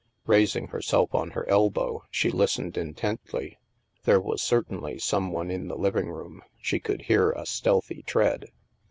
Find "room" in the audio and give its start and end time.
6.09-6.41